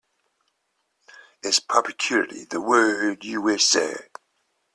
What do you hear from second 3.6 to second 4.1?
sir?